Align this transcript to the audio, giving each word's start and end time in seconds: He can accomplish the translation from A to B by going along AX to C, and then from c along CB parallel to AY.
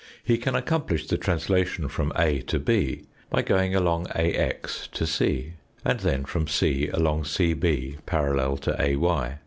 He 0.23 0.39
can 0.39 0.55
accomplish 0.55 1.05
the 1.05 1.17
translation 1.19 1.87
from 1.87 2.11
A 2.15 2.39
to 2.47 2.57
B 2.57 3.03
by 3.29 3.43
going 3.43 3.75
along 3.75 4.07
AX 4.15 4.89
to 4.93 5.05
C, 5.05 5.53
and 5.85 5.99
then 5.99 6.25
from 6.25 6.47
c 6.47 6.87
along 6.87 7.21
CB 7.25 7.99
parallel 8.07 8.57
to 8.57 8.75
AY. 8.81 9.35